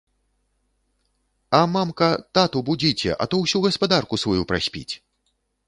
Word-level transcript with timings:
А, 1.57 1.59
мамка, 1.73 2.09
тату 2.39 2.65
будзіце, 2.71 3.11
а 3.21 3.29
то 3.35 3.43
ўсю 3.45 3.63
гаспадарку 3.69 4.21
сваю 4.25 4.51
праспіць. 4.53 4.91